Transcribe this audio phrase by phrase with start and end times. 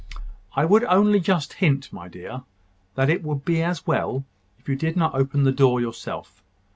[0.55, 2.41] "I would only just hint, my dear,
[2.95, 4.25] that it would be as well
[4.57, 6.41] if you did not open the door yourself.